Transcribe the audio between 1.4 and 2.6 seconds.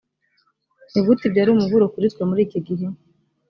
ari umuburo kuri twe muri iki